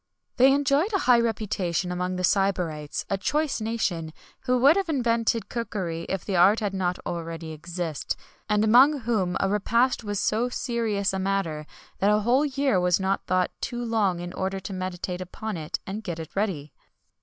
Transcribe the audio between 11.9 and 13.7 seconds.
that a whole year was not thought